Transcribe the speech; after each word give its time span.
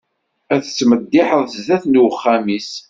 Ad 0.53 0.61
tmeddiḥen 0.65 1.43
sdat 1.55 1.83
n 1.87 1.99
uxxam-is. 2.05 2.71